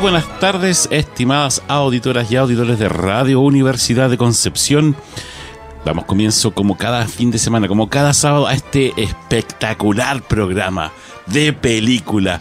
[0.00, 4.96] Buenas tardes, estimadas auditoras y auditores de Radio Universidad de Concepción.
[5.84, 10.92] Damos comienzo como cada fin de semana, como cada sábado, a este espectacular programa
[11.26, 12.40] de película.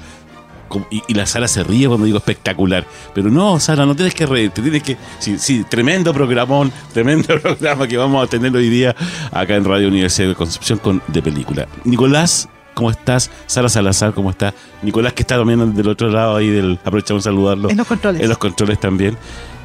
[0.89, 2.85] Y, la Sara se ríe cuando digo espectacular.
[3.13, 4.97] Pero no, Sara, no tienes que reírte, tienes que.
[5.19, 8.95] Sí, sí, tremendo programón, tremendo programa que vamos a tener hoy día
[9.31, 11.67] acá en Radio Universidad de Concepción con de película.
[11.85, 13.29] Nicolás ¿Cómo estás?
[13.45, 14.53] Sara Salazar, ¿cómo está?
[14.81, 16.79] Nicolás, que está también del otro lado ahí del.
[16.83, 17.69] Aprovechamos a saludarlo.
[17.69, 18.21] En los controles.
[18.21, 19.17] En los controles también.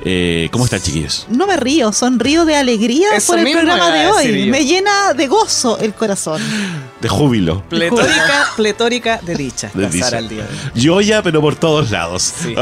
[0.05, 1.27] Eh, ¿Cómo están, chiquillos?
[1.29, 4.51] No me río, sonrío de alegría por el programa de hoy.
[4.51, 6.41] Me llena de gozo el corazón.
[7.01, 7.63] De júbilo.
[7.69, 9.71] Pletórica, pletórica de dicha.
[9.75, 10.19] De dicha.
[10.19, 12.23] Al día Yoya, pero por todos lados.
[12.23, 12.55] Sí.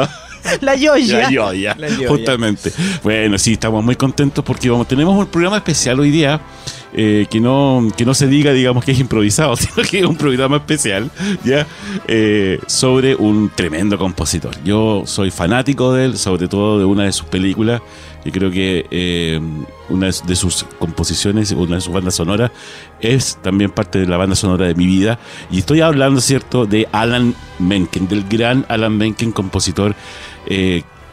[0.61, 1.23] La yoya.
[1.23, 1.77] La yoya,
[2.09, 2.73] justamente.
[3.03, 6.41] Bueno, sí, estamos muy contentos porque vamos, tenemos un programa especial hoy día
[6.99, 10.17] eh, que, no, que no se diga, digamos, que es improvisado, sino que es un
[10.17, 11.11] programa especial,
[11.45, 11.67] ¿ya?
[12.09, 14.57] Eh, sobre un tremendo compositor.
[14.65, 17.83] Yo soy fanático de él, sobre todo de una de sus películas,
[18.25, 19.39] y creo que eh,
[19.91, 22.51] una de sus composiciones, una de sus bandas sonoras,
[22.99, 25.19] es también parte de la banda sonora de mi vida.
[25.51, 29.95] Y estoy hablando, ¿cierto?, de Alan Menken, del gran Alan Menken, compositor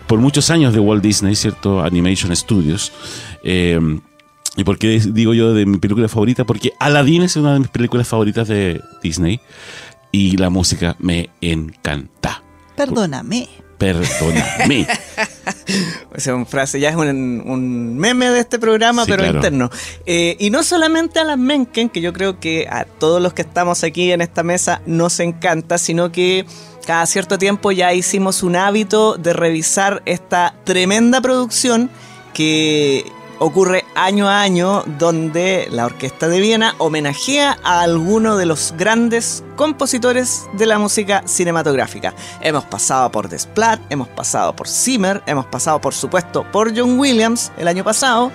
[0.08, 1.82] por muchos años de Walt Disney, ¿cierto?
[1.82, 2.94] Animation Studios.
[4.56, 6.46] ¿Y por qué digo yo de mi película favorita?
[6.46, 9.40] Porque Aladdin es una de mis películas favoritas de Disney
[10.12, 12.44] y la música me encanta.
[12.76, 13.50] Perdóname.
[13.80, 14.88] Perdóname.
[16.16, 19.70] Esa es frase, ya es un, meme de este programa, pero interno.
[20.06, 23.42] Eh, y no solamente a las Menken, que yo creo que a todos los que
[23.42, 26.46] estamos aquí en esta mesa nos encanta, sino que
[26.86, 31.90] cada cierto tiempo ya hicimos un hábito de revisar esta tremenda producción
[32.34, 33.06] que
[33.44, 39.44] ocurre año a año donde la Orquesta de Viena homenajea a alguno de los grandes
[39.58, 42.14] compositores de la música cinematográfica.
[42.40, 47.52] Hemos pasado por Desplat, hemos pasado por Zimmer, hemos pasado por supuesto por John Williams
[47.58, 48.32] el año pasado.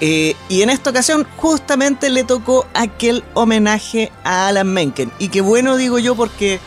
[0.00, 5.10] Eh, y en esta ocasión justamente le tocó aquel homenaje a Alan Menken.
[5.18, 6.60] Y qué bueno digo yo porque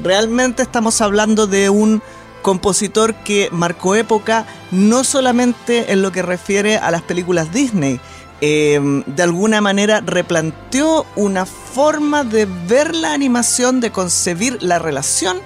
[0.00, 2.00] realmente estamos hablando de un
[2.44, 7.98] compositor que marcó época no solamente en lo que refiere a las películas Disney,
[8.42, 15.38] em, de alguna manera replanteó una forma de ver la animación, de concebir la relación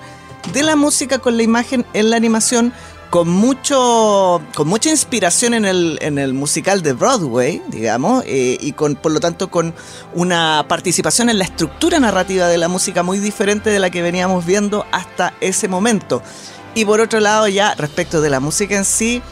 [0.52, 2.72] de la música con la imagen en la animación
[3.10, 8.72] con mucho con mucha inspiración en el, en el musical de Broadway, digamos, eh, y
[8.72, 9.74] con por lo tanto con
[10.14, 14.44] una participación en la estructura narrativa de la música muy diferente de la que veníamos
[14.44, 16.22] viendo hasta ese momento.
[16.74, 19.22] Y por otro lado, ya respecto de la música en sí,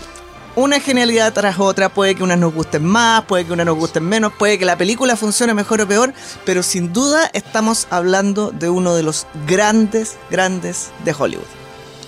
[0.57, 4.05] una genialidad tras otra, puede que unas nos gusten más, puede que unas nos gusten
[4.05, 6.15] menos, puede que la película funcione mejor o peor,
[6.47, 11.45] pero sin duda estamos hablando de uno de los grandes, grandes de Hollywood.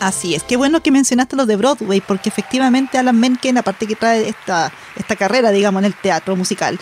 [0.00, 3.96] Así es, qué bueno que mencionaste lo de Broadway, porque efectivamente Alan Menken, aparte que
[3.96, 6.78] trae esta, esta carrera, digamos, en el teatro musical,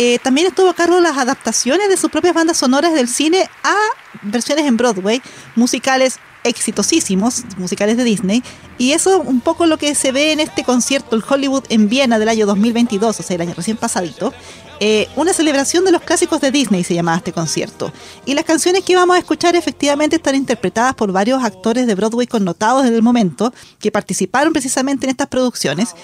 [0.00, 3.50] eh, también estuvo a cargo de las adaptaciones de sus propias bandas sonoras del cine
[3.64, 3.74] a
[4.22, 5.20] versiones en Broadway,
[5.56, 8.44] musicales exitosísimos musicales de Disney
[8.78, 12.20] y eso un poco lo que se ve en este concierto el Hollywood en Viena
[12.20, 14.32] del año 2022, o sea, el año recién pasadito.
[14.78, 17.92] Eh, una celebración de los clásicos de Disney se llamaba este concierto.
[18.24, 22.28] Y las canciones que íbamos a escuchar efectivamente están interpretadas por varios actores de Broadway
[22.28, 25.96] connotados desde el momento, que participaron precisamente en estas producciones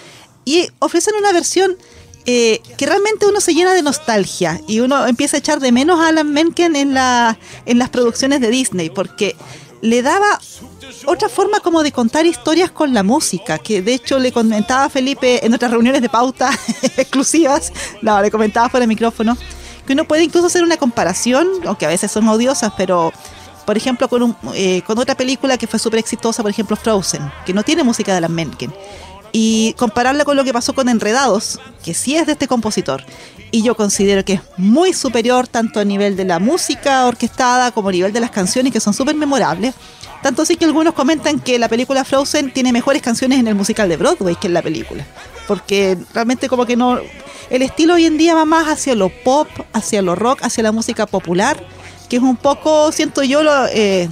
[0.44, 1.76] y ofrecen una versión
[2.26, 6.00] eh, que realmente uno se llena de nostalgia y uno empieza a echar de menos
[6.00, 9.36] a Alan Menken en, la, en las producciones de Disney, porque
[9.82, 10.40] le daba
[11.06, 14.88] otra forma como de contar historias con la música, que de hecho le comentaba a
[14.88, 16.50] Felipe en otras reuniones de pauta
[16.96, 19.36] exclusivas, no, le comentaba fuera de micrófono,
[19.86, 23.12] que uno puede incluso hacer una comparación, aunque a veces son odiosas, pero
[23.66, 27.30] por ejemplo con, un, eh, con otra película que fue súper exitosa, por ejemplo Frozen,
[27.44, 28.72] que no tiene música de Alan Menken,
[29.36, 33.04] y compararla con lo que pasó con Enredados, que sí es de este compositor.
[33.50, 37.88] Y yo considero que es muy superior tanto a nivel de la música orquestada como
[37.88, 39.74] a nivel de las canciones, que son súper memorables.
[40.22, 43.88] Tanto así que algunos comentan que la película Frozen tiene mejores canciones en el musical
[43.88, 45.04] de Broadway que en la película.
[45.48, 47.00] Porque realmente como que no...
[47.50, 50.70] El estilo hoy en día va más hacia lo pop, hacia lo rock, hacia la
[50.70, 51.60] música popular,
[52.08, 54.08] que es un poco, siento yo, lo, eh,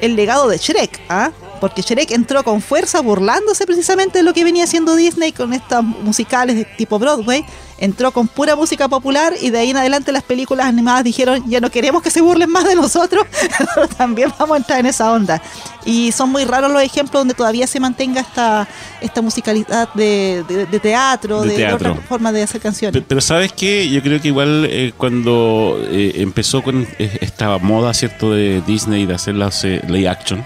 [0.00, 1.32] el legado de Shrek, ¿ah?
[1.62, 5.84] Porque Shrek entró con fuerza burlándose precisamente de lo que venía haciendo Disney con estas
[5.84, 7.44] musicales de tipo Broadway.
[7.78, 11.60] Entró con pura música popular y de ahí en adelante las películas animadas dijeron ya
[11.60, 13.24] no queremos que se burlen más de nosotros,
[13.74, 15.40] pero también vamos a entrar en esa onda.
[15.84, 18.66] Y son muy raros los ejemplos donde todavía se mantenga esta,
[19.00, 20.44] esta musicalidad de,
[20.82, 23.04] teatro, de, otra forma de hacer canciones.
[23.06, 23.88] Pero, ¿sabes qué?
[23.88, 29.06] Yo creo que igual eh, cuando eh, empezó con eh, esta moda, ¿cierto?, de Disney
[29.06, 30.44] de hacer las lay action,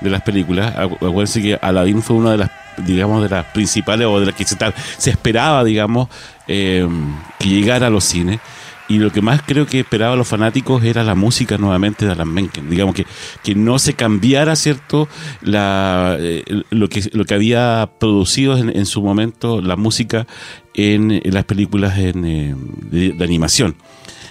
[0.00, 0.74] de las películas.
[0.76, 4.44] Acuérdense que Aladdin fue una de las digamos de las principales o de las que
[4.44, 4.56] se,
[4.98, 6.08] se esperaba digamos
[6.46, 6.88] eh,
[7.38, 8.40] que llegara a los cines
[8.88, 12.32] y lo que más creo que esperaban los fanáticos era la música nuevamente de Alan
[12.32, 12.70] Menken.
[12.70, 13.04] Digamos que,
[13.44, 15.08] que no se cambiara, ¿cierto?
[15.42, 20.26] La, eh, lo, que, lo que había producido en, su momento la música
[20.72, 22.54] en, las películas en, eh,
[22.90, 23.76] de, animación.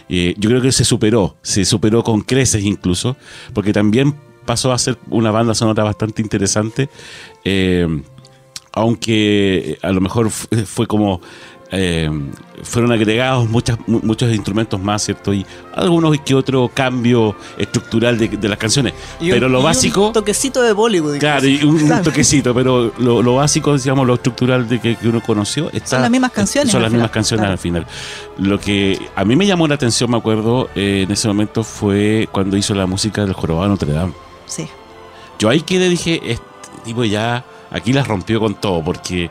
[0.09, 3.15] yo creo que se superó, se superó con creces incluso,
[3.53, 4.15] porque también
[4.47, 6.89] pasó a ser una banda sonora bastante interesante,
[7.43, 7.87] eh,
[8.71, 11.21] aunque a lo mejor fue como
[11.71, 12.09] eh,
[12.63, 15.33] fueron agregados muchas, muchos instrumentos más, ¿cierto?
[15.33, 15.45] Y
[15.75, 18.93] algunos que otro cambio estructural de, las canciones.
[19.19, 20.07] pero lo básico.
[20.07, 21.19] Un toquecito de Bollywood.
[21.19, 25.69] Claro, y un, toquecito, pero lo, básico, digamos, lo estructural de que, uno conoció.
[25.71, 26.71] Está, son las mismas canciones.
[26.71, 27.85] Son las mismas canciones al final.
[28.37, 32.27] Lo que a mí me llamó la atención, me acuerdo, eh, en ese momento fue
[32.31, 34.13] cuando hizo la música del Jorobado Notre Dame.
[34.47, 34.67] Sí.
[35.39, 36.43] Yo ahí quedé, dije, este
[36.83, 39.29] tipo ya aquí la rompió con todo, porque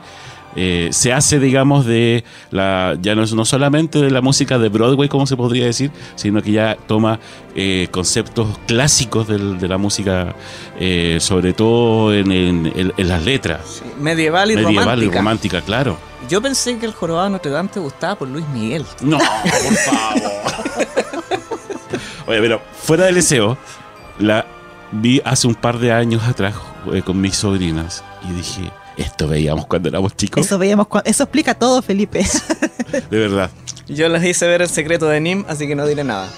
[0.59, 4.71] eh, se hace, digamos, de la, ya no es no solamente de la música de
[4.71, 7.21] Broadway, como se podría decir, sino que ya toma
[7.55, 10.35] eh, conceptos clásicos de la música,
[10.81, 13.83] eh, sobre todo en, las letras.
[14.01, 15.99] medieval y medieval y romántica, claro.
[16.31, 18.87] Yo pensé que el jorobado Notre Dame te gustaba por Luis Miguel.
[19.03, 19.27] No, por
[19.85, 20.23] favor.
[22.29, 23.59] Oye, pero fuera del deseo,
[24.19, 24.47] la
[24.93, 26.55] vi hace un par de años atrás
[26.93, 30.45] eh, con mis sobrinas y dije, esto veíamos cuando éramos chicos.
[30.45, 32.25] Eso veíamos, eso explica todo, Felipe.
[33.11, 33.51] de verdad.
[33.89, 36.29] Yo les hice ver el secreto de Nim, así que no diré nada.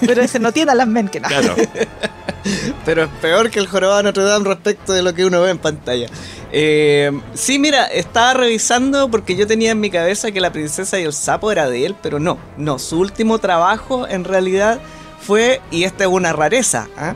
[0.00, 1.40] Pero ese no tiene a las men que nada.
[1.40, 1.56] Claro.
[2.84, 5.58] Pero es peor que el jorobado Notre Dame respecto de lo que uno ve en
[5.58, 6.08] pantalla.
[6.52, 11.04] Eh, sí, mira, estaba revisando porque yo tenía en mi cabeza que la princesa y
[11.04, 14.78] el sapo era de él, pero no, no, su último trabajo en realidad
[15.20, 17.14] fue, y esta es una rareza, ¿ah?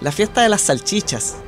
[0.00, 1.36] La fiesta de las salchichas.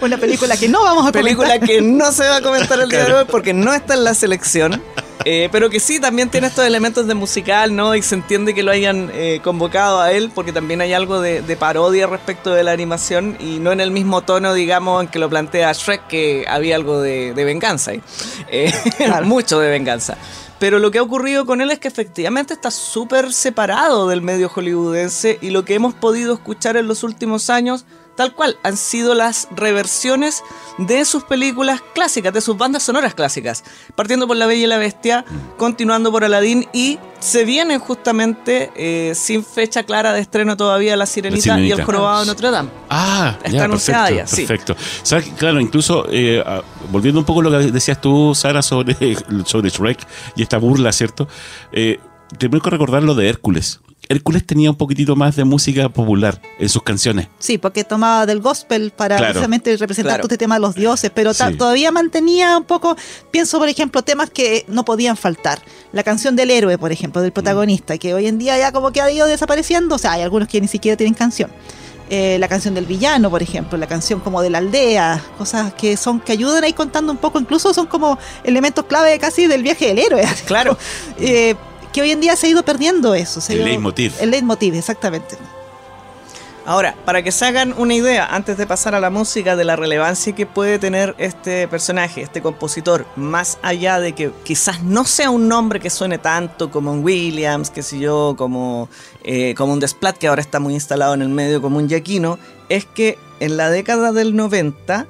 [0.00, 1.68] Una película que no vamos a película comentar.
[1.68, 4.04] Película que no se va a comentar el día de hoy porque no está en
[4.04, 4.82] la selección.
[5.28, 7.96] Eh, pero que sí, también tiene estos elementos de musical, ¿no?
[7.96, 11.42] Y se entiende que lo hayan eh, convocado a él porque también hay algo de,
[11.58, 15.28] parodia respecto de la animación y no en el mismo tono, digamos, en que lo
[15.28, 18.02] plantea Shrek, que había algo de, venganza ahí.
[18.48, 18.72] Eh,
[19.24, 20.16] mucho de venganza.
[20.58, 24.48] Pero lo que ha ocurrido con él es que efectivamente está súper separado del medio
[24.48, 27.84] hollywoodense y lo que hemos podido escuchar en los últimos años
[28.16, 30.42] tal cual, han sido las reversiones
[30.78, 33.62] de sus películas clásicas, de sus bandas sonoras clásicas.
[33.94, 35.24] Partiendo por La Bella y la Bestia,
[35.56, 41.06] continuando por Aladdin y se vienen justamente eh, sin fecha clara de estreno todavía La
[41.06, 42.70] Sirenita, y El Jorobado de Notre Dame.
[42.88, 44.24] Ah, está anunciada ya.
[44.24, 44.76] Perfecto.
[45.38, 46.42] Claro, incluso eh,
[46.90, 50.06] volviendo un poco a lo que decías tú, Sara, sobre, sobre Shrek
[50.36, 51.28] y esta burla, ¿cierto?
[51.72, 52.00] Eh,
[52.38, 53.80] tengo que recordar lo de Hércules.
[54.08, 57.28] Hércules tenía un poquitito más de música popular en sus canciones.
[57.38, 61.32] Sí, porque tomaba del gospel para precisamente representar todo este tema de los dioses, pero
[61.34, 62.96] todavía mantenía un poco,
[63.30, 65.60] pienso por ejemplo, temas que no podían faltar.
[65.92, 69.00] La canción del héroe, por ejemplo, del protagonista, que hoy en día ya como que
[69.00, 71.50] ha ido desapareciendo, o sea, hay algunos que ni siquiera tienen canción.
[72.08, 75.96] Eh, la canción del villano, por ejemplo, la canción como de la aldea, cosas que
[75.96, 79.88] son que ayudan ahí contando un poco, incluso son como elementos clave casi del viaje
[79.88, 80.22] del héroe.
[80.46, 80.78] Claro.
[81.18, 81.56] eh,
[81.96, 83.40] que hoy en día se ha ido perdiendo eso.
[83.48, 84.12] el leitmotiv.
[84.20, 85.38] El leitmotiv, exactamente.
[86.66, 89.76] Ahora, para que se hagan una idea, antes de pasar a la música, de la
[89.76, 95.30] relevancia que puede tener este personaje, este compositor, más allá de que quizás no sea
[95.30, 98.90] un nombre que suene tanto como un Williams, que sé yo, como,
[99.24, 102.38] eh, como un Desplat, que ahora está muy instalado en el medio como un Yaquino,
[102.68, 105.06] es que en la década del 90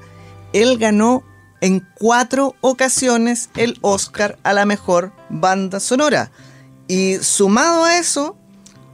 [0.52, 1.24] él ganó
[1.60, 6.30] en cuatro ocasiones el Oscar a la mejor banda sonora.
[6.88, 8.36] Y sumado a eso,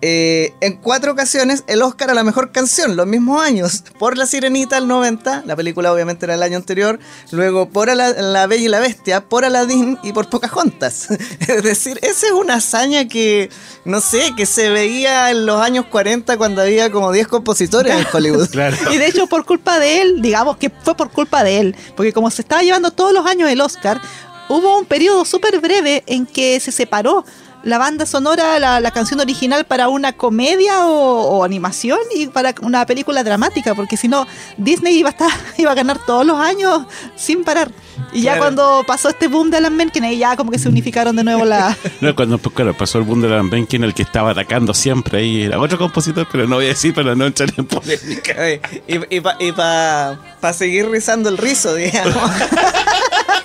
[0.05, 3.85] eh, en cuatro ocasiones el Oscar a la mejor canción, los mismos años.
[4.01, 6.99] Por La Sirenita el 90, la película obviamente era el año anterior.
[7.31, 11.09] Luego por La, Bella y la Bestia, por Aladdin y por Pocahontas.
[11.41, 13.49] es decir, esa es una hazaña que,
[13.85, 18.05] no sé, que se veía en los años 40 cuando había como 10 compositores en
[18.13, 18.49] Hollywood.
[18.91, 22.13] Y de hecho por culpa de él, digamos que fue por culpa de él, porque
[22.13, 24.01] como se estaba llevando todos los años el Oscar,
[24.49, 27.25] hubo un periodo súper breve en que se separó
[27.63, 33.25] la banda sonora, la, canción original para una comedia o, animación y para una película
[33.25, 34.27] dramática, porque si no,
[34.57, 36.83] Disney iba a, estar, iba a ganar todos los años
[37.17, 37.71] sin parar.
[38.13, 41.17] Y ya cuando pasó este boom de Alan Menken, ahí ya como que se unificaron
[41.17, 41.77] de nuevo la...
[42.01, 45.43] no, cuando pues, pasó el boom de Alan Menken, el que estaba atacando siempre ahí
[45.43, 48.51] era otro compositor, pero no voy a decir para no entrar en polémica.
[48.89, 50.19] y, y para
[50.53, 52.17] seguir rizando el rizo, digamos.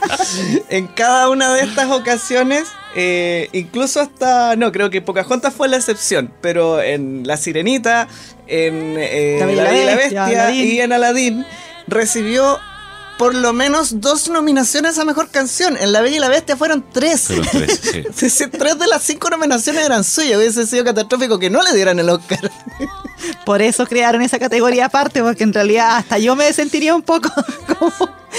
[0.69, 2.67] en cada una de estas ocasiones
[2.99, 8.07] eh, incluso hasta, no, creo que Pocahontas fue la excepción, pero en La Sirenita,
[8.47, 11.45] en eh, La, Bella y la Bestia y en Aladdin
[11.87, 12.59] recibió
[13.19, 15.77] por lo menos dos nominaciones a Mejor Canción.
[15.79, 17.27] En La Bella y la Bestia fueron tres.
[17.51, 20.37] tres, tres de las cinco nominaciones eran suyas.
[20.39, 22.51] Hubiese sido catastrófico que no le dieran el Oscar.
[23.45, 27.29] Por eso crearon esa categoría aparte, porque en realidad hasta yo me sentiría un poco
[27.67, 27.91] como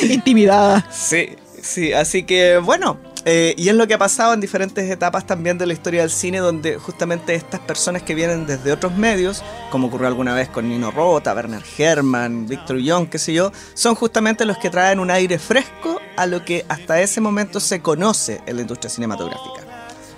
[0.03, 0.89] intimidada.
[0.91, 5.27] Sí, sí, así que bueno, eh, y es lo que ha pasado en diferentes etapas
[5.27, 9.43] también de la historia del cine, donde justamente estas personas que vienen desde otros medios,
[9.71, 13.95] como ocurrió alguna vez con Nino Rota, Werner Herrmann, Victor Young, qué sé yo, son
[13.95, 18.41] justamente los que traen un aire fresco a lo que hasta ese momento se conoce
[18.47, 19.67] en la industria cinematográfica.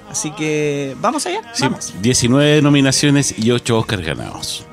[0.09, 1.41] Así que, ¿vamos allá?
[1.53, 1.67] Sí,
[2.01, 4.70] 19 nominaciones y 8 Oscars ganados.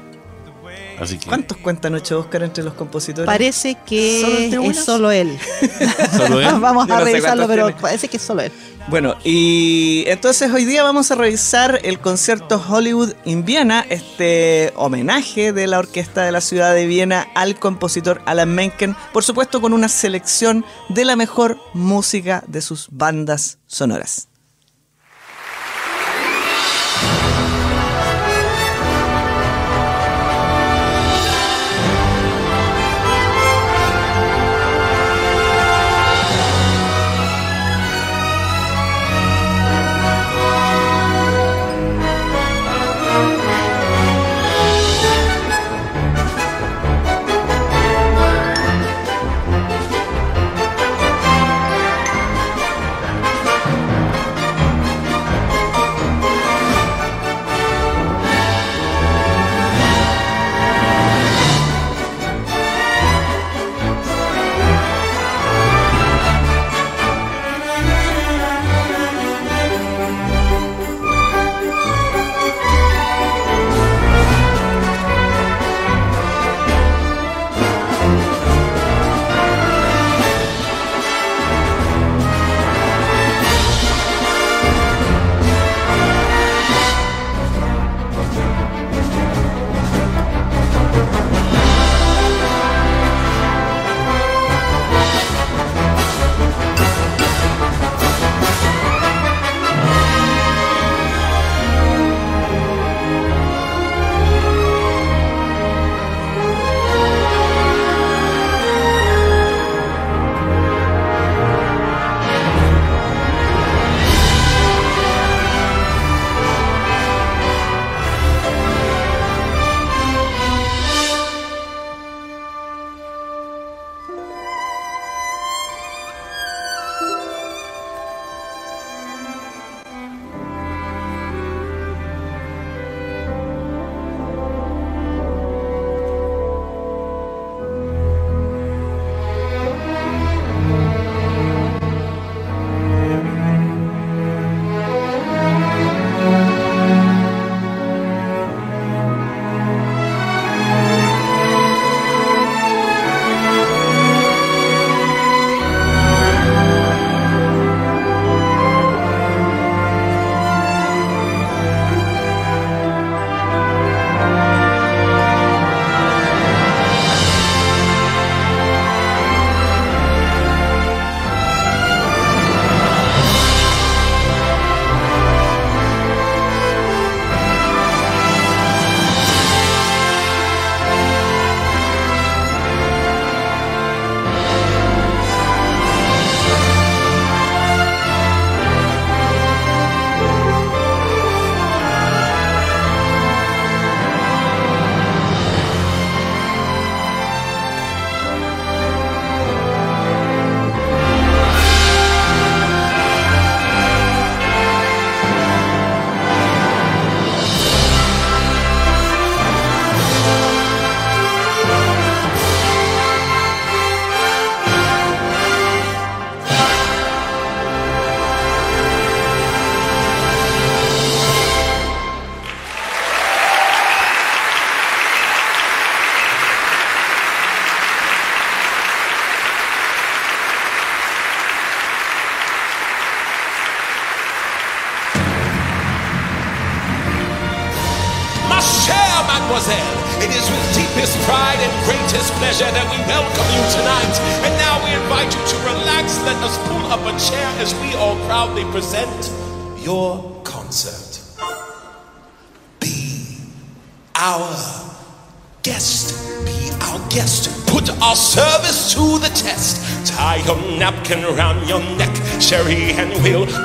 [1.27, 3.25] ¿Cuántos cuentan ocho Oscar entre los compositores?
[3.25, 5.37] Parece que es solo él.
[6.59, 8.51] vamos a revisarlo, pero parece que es solo él.
[8.87, 15.51] Bueno, y entonces hoy día vamos a revisar el concierto Hollywood in Viena, este homenaje
[15.51, 19.73] de la orquesta de la ciudad de Viena al compositor Alan Menken, por supuesto con
[19.73, 24.29] una selección de la mejor música de sus bandas sonoras.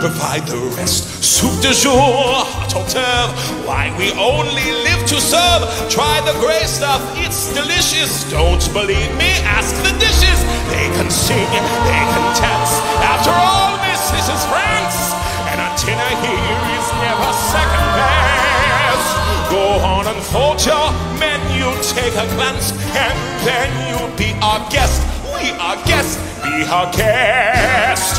[0.03, 1.23] Provide the rest.
[1.23, 3.31] Soup de jour, hot d'oeuvre.
[3.63, 5.63] Why we only live to serve.
[5.87, 8.27] Try the gray stuff, it's delicious.
[8.27, 9.31] Don't believe me?
[9.47, 10.39] Ask the dishes.
[10.75, 11.47] They can sing,
[11.87, 12.75] they can dance.
[12.99, 15.15] After all, this is France,
[15.55, 19.07] and a dinner here is never second best.
[19.55, 20.91] Go on and fold your
[21.23, 23.17] menu, take a glance, and
[23.47, 24.99] then you'll be our guest.
[25.31, 28.19] We are guests, be our guest.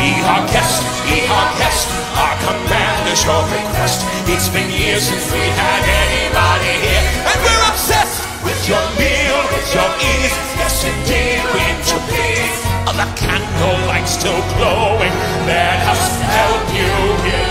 [0.00, 0.99] Be our guest,
[1.30, 1.86] our guest.
[2.18, 4.04] Our command is your request.
[4.26, 9.68] It's been years since we had anybody here, and we're obsessed with your meal, with
[9.74, 10.36] your ease.
[10.58, 12.56] Yes, indeed, we to please.
[12.88, 15.14] Oh, the candle light's still glowing.
[15.46, 16.90] Let us help you
[17.26, 17.49] here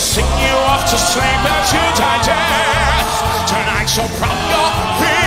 [0.00, 3.48] sing you off to sleep as you digest.
[3.52, 5.19] Tonight, so from your feet.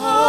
[0.00, 0.27] Oh.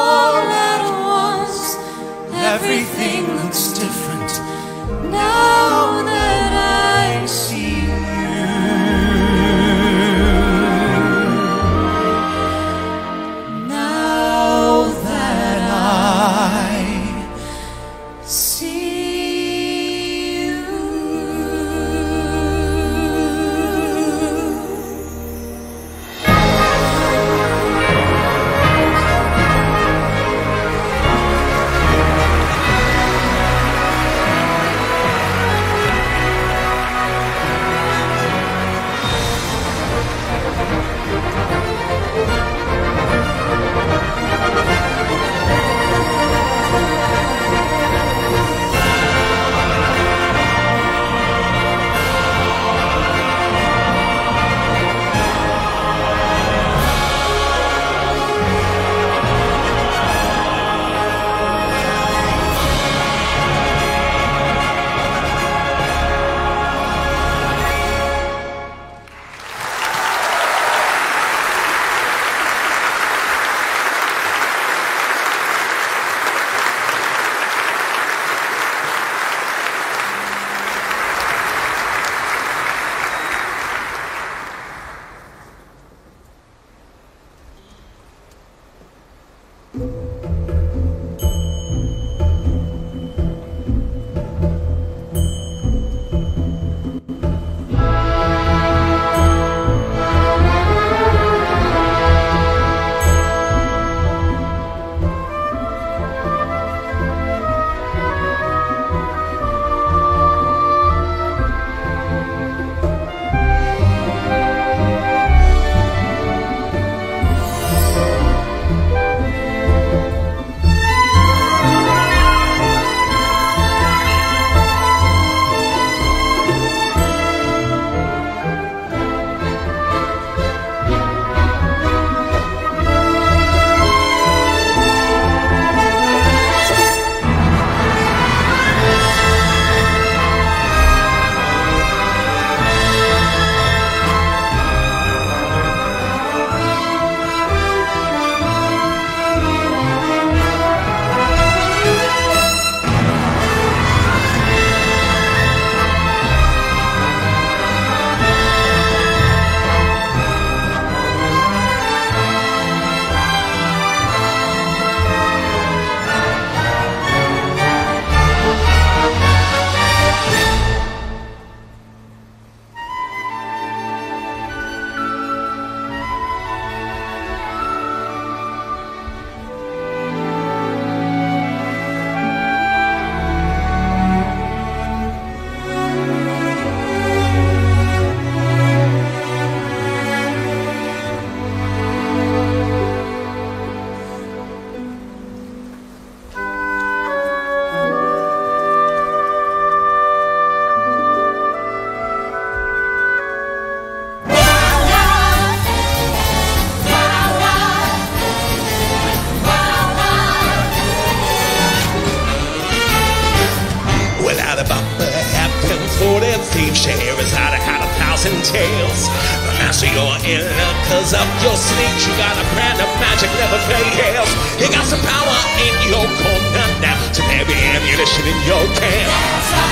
[224.19, 224.61] Fails.
[224.61, 226.97] You got some power in your corner now.
[227.11, 229.11] Some heavy ammunition in your camp.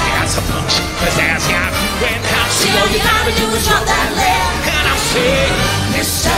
[0.08, 2.56] You got some punch, pizzazz, you got grand house.
[2.64, 4.68] So all you gotta do is drop that left.
[4.68, 5.38] And I say,
[5.96, 6.36] Mr.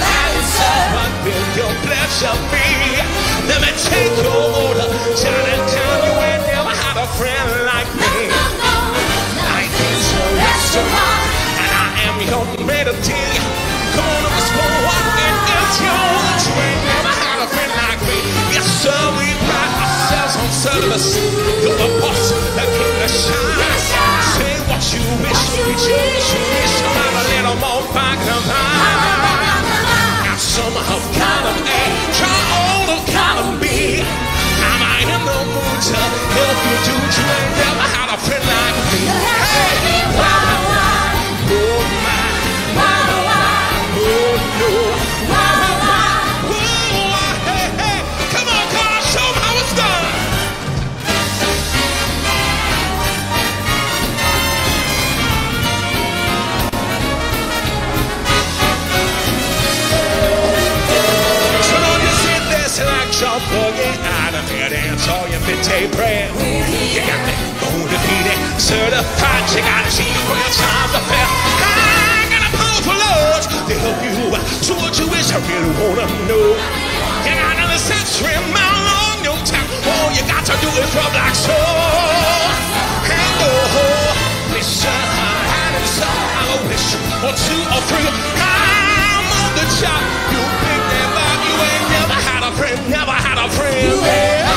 [0.00, 2.68] Lancer, what will your pleasure be?
[3.48, 4.88] Let me take your order.
[5.16, 8.14] Chinatown, you ain't never had a friend like me.
[9.40, 11.22] I is your restaurant,
[11.60, 13.39] and I am your melody.
[20.40, 21.16] On service.
[21.62, 23.80] You're the boss, the king, the shine.
[24.36, 26.76] Say what you wish, choose you wish.
[26.80, 28.42] Come on, a little more back of
[30.24, 31.82] Now some have column A,
[32.16, 34.00] try all of column B.
[34.00, 36.00] Am I in the mood to
[36.36, 36.94] help you do?
[37.16, 39.00] You ain't never had a friend like me.
[39.08, 39.89] Hey,
[65.10, 66.30] all your midday prayer.
[66.30, 69.44] You got me undefeated, certified.
[69.50, 71.26] You got to see where time's the fair.
[71.26, 74.14] I got a powerful urge to help you.
[74.62, 76.54] So what you wish I really wanna know.
[77.26, 79.66] You got another century mile on your town.
[79.90, 81.58] All you got to do is rub like so.
[83.10, 84.14] Hey, oh,
[84.54, 86.86] listen, and it's I wish
[87.26, 88.06] or two or three.
[88.38, 90.02] I'm on the job.
[90.30, 94.00] You big never, you ain't never had a friend, never had a friend.
[94.00, 94.49] Never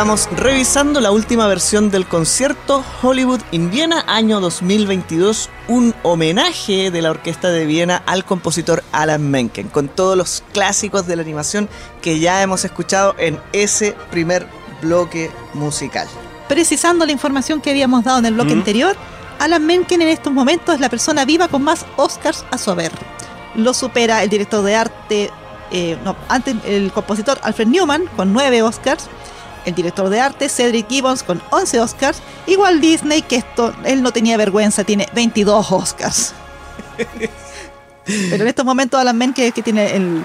[0.00, 7.02] Estamos revisando la última versión del concierto Hollywood in Viena año 2022, un homenaje de
[7.02, 11.68] la Orquesta de Viena al compositor Alan Menken, con todos los clásicos de la animación
[12.00, 14.46] que ya hemos escuchado en ese primer
[14.80, 16.08] bloque musical.
[16.48, 18.58] Precisando la información que habíamos dado en el bloque Mm.
[18.58, 18.96] anterior,
[19.38, 22.92] Alan Menken en estos momentos es la persona viva con más Oscars a su haber.
[23.54, 25.30] Lo supera el director de arte,
[25.70, 29.10] eh, no, antes el compositor Alfred Newman con 9 Oscars,
[29.64, 34.12] el director de arte Cedric Gibbons con 11 Oscars, igual Disney que esto él no
[34.12, 36.34] tenía vergüenza, tiene 22 Oscars.
[38.04, 40.24] Pero en estos momentos Alan es el que tiene el,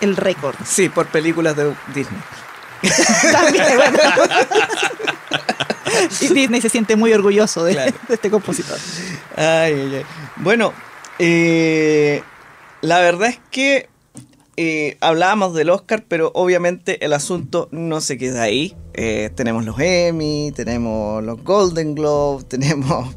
[0.00, 0.56] el récord.
[0.64, 2.20] Sí, por películas de Disney.
[3.32, 3.98] También, bueno.
[6.20, 7.92] Y Disney se siente muy orgulloso de, Claro.
[8.08, 8.78] de este compositor.
[9.36, 10.06] Ay, ay, ay.
[10.36, 10.72] Bueno,
[11.18, 12.22] eh,
[12.80, 13.88] la verdad es que
[14.56, 18.76] eh, hablábamos del Oscar, pero obviamente el asunto no se queda ahí.
[18.92, 23.16] Eh, tenemos los Emmy, tenemos los Golden Globe, tenemos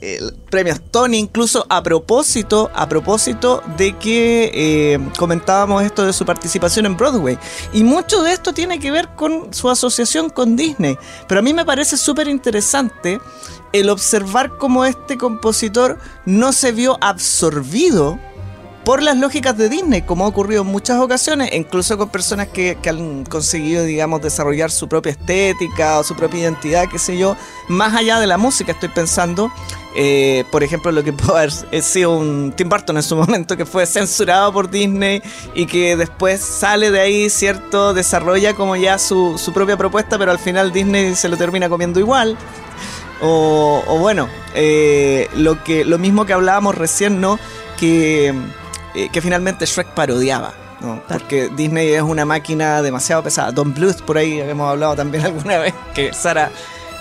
[0.00, 6.24] el premios Tony, incluso a propósito, a propósito de que eh, comentábamos esto de su
[6.24, 7.38] participación en Broadway.
[7.72, 10.96] Y mucho de esto tiene que ver con su asociación con Disney.
[11.28, 13.20] Pero a mí me parece súper interesante
[13.72, 18.18] el observar cómo este compositor no se vio absorbido
[18.84, 22.76] por las lógicas de Disney, como ha ocurrido en muchas ocasiones, incluso con personas que,
[22.82, 27.36] que han conseguido, digamos, desarrollar su propia estética o su propia identidad, qué sé yo,
[27.68, 29.50] más allá de la música, estoy pensando,
[29.96, 31.50] eh, por ejemplo, lo que pudo haber
[31.82, 35.22] sido un Tim Burton en su momento, que fue censurado por Disney
[35.54, 37.94] y que después sale de ahí, ¿cierto?
[37.94, 42.00] Desarrolla como ya su, su propia propuesta, pero al final Disney se lo termina comiendo
[42.00, 42.36] igual.
[43.22, 47.38] O, o bueno, eh, lo, que, lo mismo que hablábamos recién, ¿no?
[47.78, 48.34] Que,
[48.94, 50.52] eh, que finalmente Shrek parodiaba.
[50.80, 51.00] ¿no?
[51.08, 53.52] Porque Disney es una máquina demasiado pesada.
[53.52, 56.50] Don Bluth, por ahí hemos hablado también alguna vez, que Sara,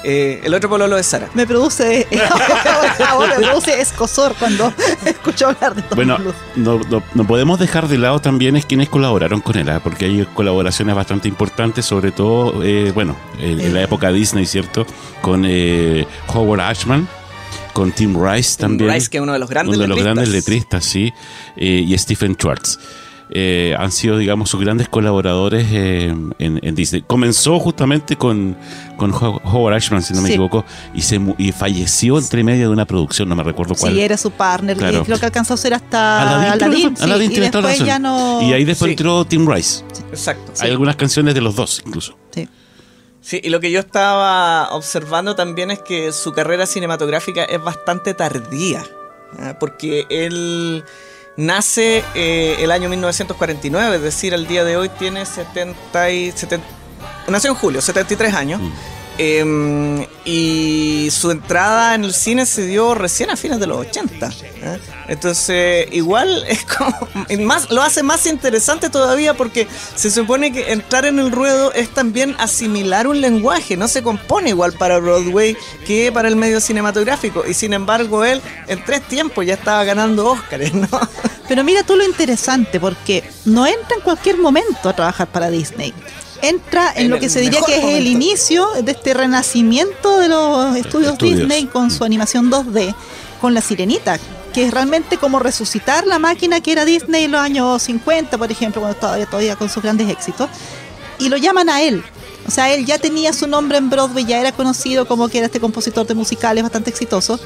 [0.05, 1.29] eh, el otro pololo de Sara.
[1.33, 2.07] Me produce,
[3.09, 4.71] ahora me produce escosor cuando
[5.05, 6.35] escucho hablar de Tom Bueno, Bluth.
[6.55, 9.81] no, no- no podemos dejar de lado también es quienes colaboraron con él, ¿ah?
[9.83, 14.85] porque hay colaboraciones bastante importantes, sobre todo, eh, bueno, en, en la época Disney, ¿cierto?
[15.21, 17.07] Con eh, Howard Ashman,
[17.73, 18.91] con Tim Rice también.
[18.93, 20.15] Rice, que es uno de los grandes uno de los letristas.
[20.15, 21.13] grandes letristas, sí,
[21.57, 22.79] eh, y Stephen Schwartz.
[23.35, 27.03] eh, han sido, digamos, sus grandes colaboradores eh, en, en Disney.
[27.07, 28.55] Comenzó justamente con,
[28.97, 30.33] con Ho- Howard Ashman, si no me Sí.
[30.33, 33.93] equivoco, y, se, y falleció entre media de una producción, no me recuerdo cuál.
[33.93, 34.77] Sí, era su partner.
[34.77, 34.99] Claro.
[35.01, 38.41] Y creo que alcanzó a ser hasta Aladdin, sí, y después ya no.
[38.43, 38.91] Y ahí después Sí.
[38.91, 39.83] entró Tim Rice.
[40.11, 40.53] Exacto.
[40.59, 42.15] Hay algunas canciones de los dos, incluso.
[42.35, 42.47] Sí.
[43.23, 48.13] Sí, y lo que yo estaba observando también es que su carrera cinematográfica es bastante
[48.13, 48.85] tardía,
[49.61, 50.83] porque él
[51.37, 56.67] nace eh, el año 1949, es decir, al día de hoy tiene 70 y 70
[57.29, 58.61] nació en julio, 73 años.
[59.17, 64.27] Eh, y su entrada en el cine se dio recién a fines de los 80.
[64.27, 64.79] ¿eh?
[65.07, 66.95] Entonces, igual es como.
[67.41, 71.89] Más, lo hace más interesante todavía porque se supone que entrar en el ruedo es
[71.89, 73.77] también asimilar un lenguaje.
[73.77, 77.43] No se compone igual para Broadway que para el medio cinematográfico.
[77.45, 80.87] Y sin embargo, él en tres tiempos ya estaba ganando Óscares, ¿no?
[81.47, 85.93] Pero mira tú lo interesante, porque no entra en cualquier momento a trabajar para Disney.
[86.43, 90.27] Entra en, En lo que se diría que es el inicio de este renacimiento de
[90.27, 91.39] los estudios, estudios.
[91.39, 92.93] Disney con su animación 2D,
[93.39, 94.19] con la sirenita,
[94.53, 98.51] que es realmente como resucitar la máquina que era Disney en los años 50, por
[98.51, 100.49] ejemplo, cuando todavía, todavía con sus grandes éxitos.
[101.17, 102.03] Y lo llaman a él.
[102.45, 105.47] O sea, él ya tenía su nombre en Broadway, ya era conocido como que era
[105.47, 107.39] este compositor de musicales bastante exitoso.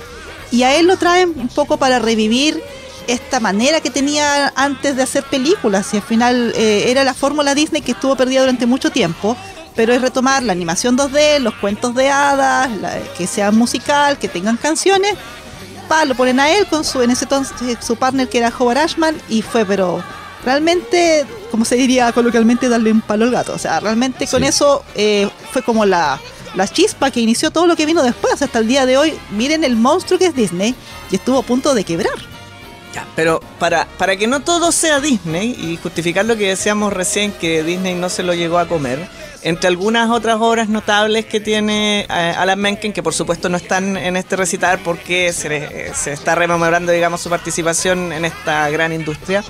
[0.52, 2.64] Y a él lo traen un poco para revivir
[3.08, 5.93] esta manera que tenía antes de hacer películas.
[5.93, 9.36] Y al final eh, era la fórmula Disney que estuvo perdida durante mucho tiempo.
[9.76, 14.28] Pero es retomar la animación 2D, los cuentos de hadas, la- que sea musical, que
[14.28, 15.14] tengan canciones.
[15.88, 18.80] Pa, lo ponen a él con su, en ese entonces, su partner que era Howard
[18.80, 20.03] Ashman y fue, pero
[20.43, 23.53] realmente, como se diría coloquialmente, darle un palo al gato.
[23.53, 26.20] O sea, realmente con eso eh, fue como la,
[26.55, 28.41] la chispa que inició todo lo que vino después.
[28.41, 30.74] Hasta el día de hoy, miren el monstruo que es Disney
[31.12, 32.16] y estuvo a punto de quebrar.
[32.94, 37.32] Ya, pero para, para que no todo sea Disney y justificar lo que decíamos recién
[37.32, 39.08] que Disney no se lo llegó a comer,
[39.44, 43.98] entre algunas otras obras notables que tiene eh, Alan Menken, que por supuesto no están
[43.98, 48.94] en este recital porque se, eh, se está rememorando, digamos, su participación en esta gran
[48.94, 49.44] industria,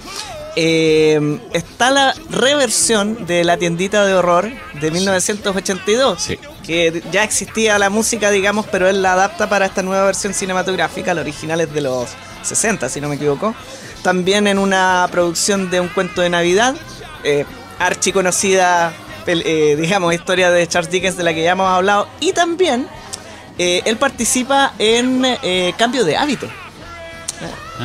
[0.59, 4.49] eh, está la reversión de La tiendita de horror
[4.81, 6.39] de 1982 Sí.
[6.65, 11.13] que ya existía la música, digamos, pero él la adapta para esta nueva versión cinematográfica,
[11.13, 12.09] la original es de los
[12.47, 13.53] 60, si no me equivoco.
[14.03, 16.75] También en una producción de un cuento de Navidad,
[17.23, 17.45] eh,
[17.79, 18.93] archiconocida,
[19.25, 22.07] eh, digamos, historia de Charles Dickens de la que ya hemos hablado.
[22.19, 22.87] Y también
[23.57, 26.47] eh, él participa en eh, Cambio de Hábito.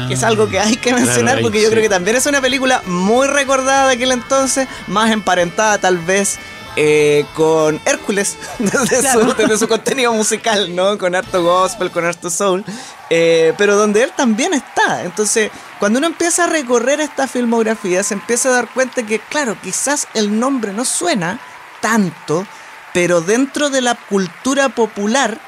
[0.09, 1.73] Que es algo que hay que mencionar Ah, Claro, porque yo sí.
[1.73, 6.39] creo que también es una película muy recordada de aquel entonces, más emparentada tal vez
[6.77, 10.97] eh, con Hércules desde, su, desde su contenido musical, ¿no?
[10.99, 12.65] Con harto gospel, con harto soul,
[13.11, 15.05] eh, pero donde él también está.
[15.05, 19.57] Entonces, cuando uno empieza a recorrer esta filmografía, se empieza a dar cuenta que, claro,
[19.63, 21.41] quizás el nombre no suena
[21.81, 22.47] tanto,
[22.95, 25.39] pero dentro de la cultura popular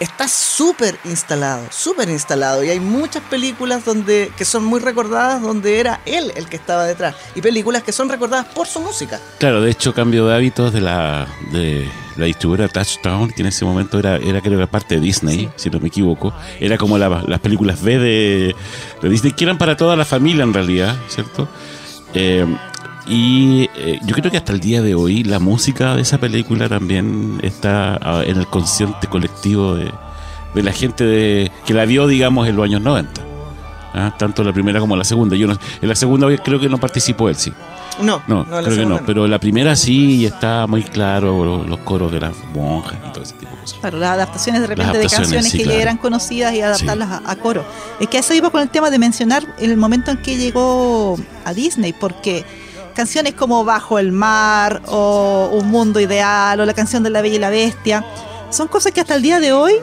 [0.00, 2.64] está súper instalado, súper instalado.
[2.64, 6.84] Y hay muchas películas donde que son muy recordadas donde era él el que estaba
[6.84, 7.14] detrás.
[7.34, 9.20] Y películas que son recordadas por su música.
[9.38, 13.64] Claro, de hecho, cambio de hábitos de la, de la distribuidora Touchdown, que en ese
[13.64, 16.32] momento era, era creo que parte de Disney, si no me equivoco.
[16.58, 18.56] Era como la- las películas B de,
[19.02, 21.48] de Disney, que eran para toda la familia en realidad, ¿cierto?
[22.14, 22.46] Eh,
[23.06, 26.68] y eh, yo creo que hasta el día de hoy la música de esa película
[26.68, 29.90] también está ah, en el consciente colectivo de,
[30.54, 33.20] de la gente de, que la vio, digamos, en los años 90.
[33.94, 34.14] ¿ah?
[34.18, 35.34] Tanto la primera como la segunda.
[35.36, 37.52] Yo no, en la segunda creo que no participó él, sí.
[38.02, 39.00] No, No, creo que no.
[39.04, 43.12] Pero la primera sí y está muy claro lo- los coros de las monjas y
[43.12, 43.78] todo ese tipo de cosas.
[43.80, 45.80] Claro, las adaptaciones de repente de canciones sí, que ya claro.
[45.82, 47.62] eran conocidas y adaptarlas a, a coro.
[47.98, 51.18] Es que a eso iba con el tema de mencionar el momento en que llegó
[51.44, 52.46] a Disney, porque
[52.92, 57.36] canciones como Bajo el Mar o Un Mundo Ideal o la canción de La Bella
[57.36, 58.04] y la Bestia
[58.50, 59.74] son cosas que hasta el día de hoy,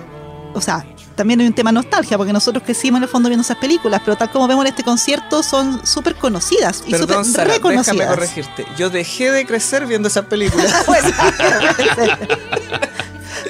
[0.54, 0.86] o sea,
[1.16, 4.16] también hay un tema nostalgia, porque nosotros crecimos en el fondo viendo esas películas, pero
[4.16, 8.08] tal como vemos en este concierto, son súper conocidas y súper Sara, déjame reconocidas.
[8.08, 8.66] corregirte.
[8.78, 10.74] Yo dejé de crecer viendo esas películas.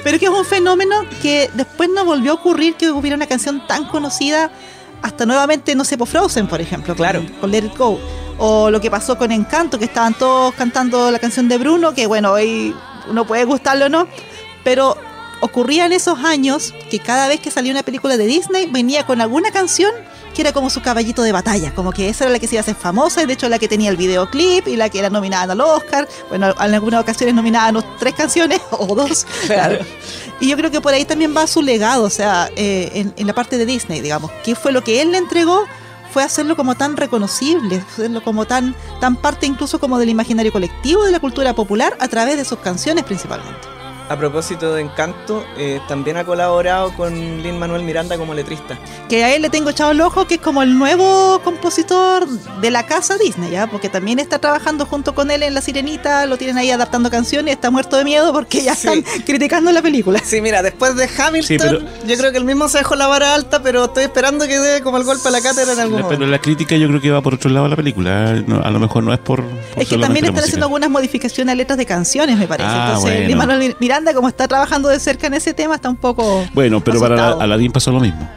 [0.04, 3.66] Pero que es un fenómeno que después no volvió a ocurrir que hubiera una canción
[3.66, 4.50] tan conocida
[5.02, 7.24] hasta nuevamente, no sé, por Frozen, por ejemplo, Claro.
[7.40, 7.98] con, Let It Go.
[8.38, 12.06] O lo que pasó con Encanto, que estaban todos cantando la canción de Bruno, que
[12.06, 12.74] bueno, hoy
[13.10, 14.06] uno puede gustarlo o no,
[14.62, 14.96] pero
[15.40, 19.20] ocurría en esos años que cada vez que salía una película de Disney venía con
[19.20, 19.92] alguna canción
[20.34, 22.60] que era como su caballito de batalla, como que esa era la que se iba
[22.60, 25.10] a hacer famosa y de hecho la que tenía el videoclip y la que era
[25.10, 29.78] nominada al Oscar, bueno, en algunas ocasiones nominada a tres canciones o dos, Claro.
[30.40, 33.26] y yo creo que por ahí también va su legado, o sea, eh, en, en
[33.26, 34.30] la parte de Disney, digamos.
[34.44, 35.64] ¿Qué fue lo que él le entregó?
[36.10, 41.04] fue hacerlo como tan reconocible, hacerlo como tan, tan parte incluso como del imaginario colectivo
[41.04, 43.77] de la cultura popular a través de sus canciones principalmente.
[44.10, 48.78] A propósito de Encanto, eh, también ha colaborado con Lin Manuel Miranda como letrista.
[49.06, 52.70] Que a él le tengo echado el ojo, que es como el nuevo compositor de
[52.70, 53.66] la casa Disney, ¿ya?
[53.66, 57.52] Porque también está trabajando junto con él en La Sirenita, lo tienen ahí adaptando canciones,
[57.52, 58.88] está muerto de miedo porque ya Sí.
[58.88, 60.20] están criticando la película.
[60.24, 63.08] Sí, mira, después de Hamilton, Sí, pero- yo creo que el mismo se dejó la
[63.08, 65.96] vara alta, pero estoy esperando que dé como el golpe a la cátedra en algún
[65.98, 66.18] La- momento.
[66.20, 68.32] pero la crítica yo creo que va por otro lado de la película.
[68.46, 69.42] No, a lo mejor no es por.
[69.44, 72.70] por Es que también están haciendo algunas modificaciones a letras de canciones, me parece.
[72.70, 73.28] Ah, Entonces, bueno.
[73.28, 76.44] Lin Manuel Miranda, como está trabajando de cerca en ese tema, está un poco.
[76.54, 77.40] Bueno, pero para asustado.
[77.40, 78.28] Aladdin pasó lo mismo.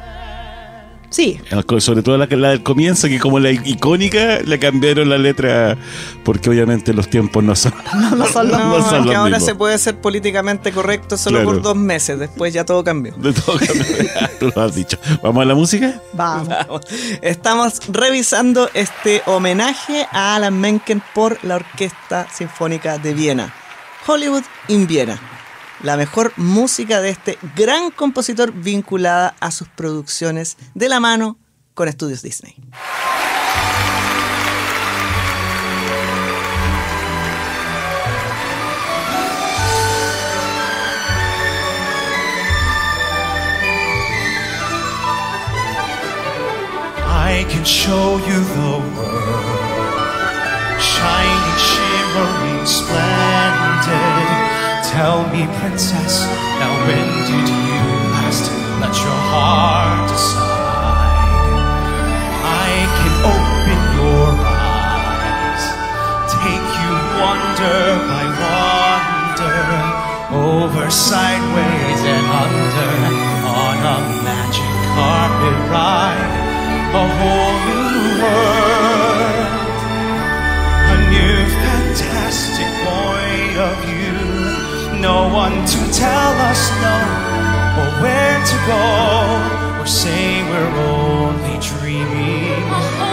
[1.10, 1.38] Sí,
[1.80, 5.78] Sobre todo la, la del comienzo, que como la icónica, le cambiaron la letra
[6.24, 7.74] porque obviamente los tiempos no son.
[7.94, 9.44] no, no son los No, no son es que los ahora mismos.
[9.46, 11.52] se puede ser políticamente correcto solo Claro.
[11.52, 13.14] por dos meses, después ya todo cambió.
[13.18, 13.86] De todo cambio.
[14.40, 14.98] Tú lo has dicho.
[15.22, 16.00] ¿Vamos a la música?
[16.14, 16.48] Vamos.
[16.48, 16.82] Vamos.
[17.22, 23.54] Estamos revisando este homenaje a Alan Menken por la Orquesta Sinfónica de Viena.
[24.08, 25.20] Hollywood in Viena.
[25.84, 31.38] La mejor música de este gran compositor vinculada a sus producciones de la mano
[31.74, 32.56] con estudios Disney.
[55.48, 56.26] Princess,
[56.62, 57.82] now when did you.
[58.14, 58.46] Last
[58.80, 61.56] let your heart decide?
[62.46, 65.64] I can open your eyes,
[66.30, 69.58] take you wonder by wonder,
[70.46, 72.94] over, sideways, and under,
[73.50, 76.38] on a magic carpet ride,
[76.94, 77.90] a whole new
[78.22, 79.58] world,
[80.86, 84.01] a new fantastic point of view.
[85.02, 86.96] No one to tell us no,
[87.82, 92.64] or where to go, or say we're only dreaming.
[92.70, 93.11] Uh-huh.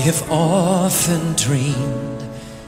[0.00, 2.22] I have often dreamed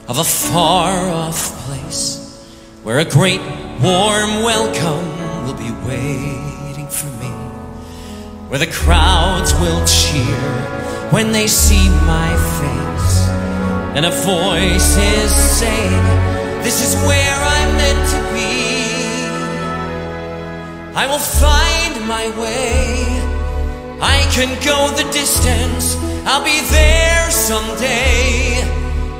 [0.07, 2.45] of a far off place
[2.83, 3.41] where a great
[3.81, 5.07] warm welcome
[5.43, 7.33] will be waiting for me,
[8.49, 10.45] where the crowds will cheer
[11.09, 12.29] when they see my
[12.61, 13.27] face,
[13.97, 16.03] and a voice is saying,
[16.61, 18.53] This is where I'm meant to be.
[20.95, 23.23] I will find my way.
[23.99, 25.95] I can go the distance,
[26.25, 28.63] I'll be there someday.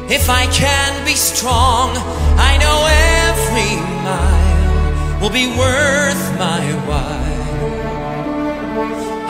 [0.07, 1.89] If I can be strong,
[2.37, 2.87] I know
[3.27, 3.75] every
[4.07, 7.33] mile will be worth my while.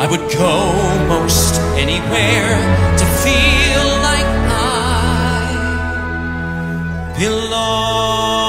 [0.04, 0.74] I would go
[1.08, 2.58] most anywhere
[3.00, 4.76] to feel like I
[7.18, 8.43] belong.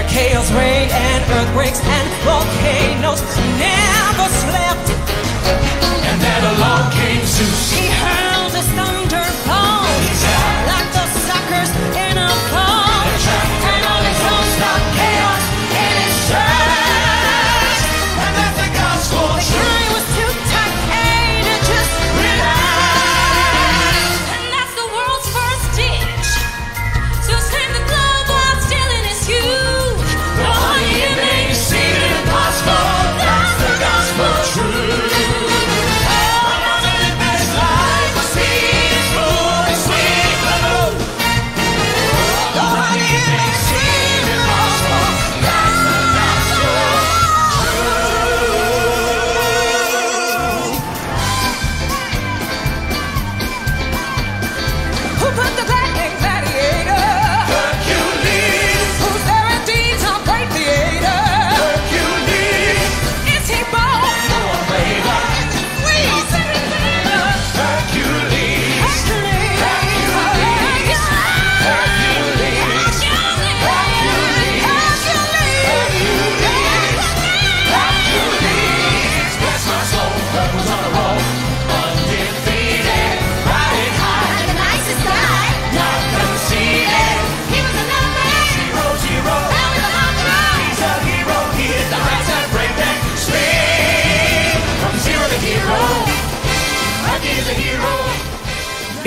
[0.00, 3.20] Where chaos reigned and earthquakes and volcanoes
[3.60, 4.88] never slept.
[6.08, 7.72] And then along came Zeus.
[7.76, 8.99] He hurled his thunderbolt